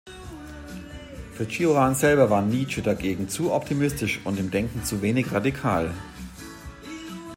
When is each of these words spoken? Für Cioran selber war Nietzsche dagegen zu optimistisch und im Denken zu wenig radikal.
Für 1.33 1.47
Cioran 1.47 1.93
selber 1.93 2.31
war 2.31 2.41
Nietzsche 2.41 2.81
dagegen 2.81 3.29
zu 3.29 3.51
optimistisch 3.53 4.19
und 4.23 4.39
im 4.39 4.49
Denken 4.49 4.83
zu 4.83 5.03
wenig 5.03 5.31
radikal. 5.31 5.93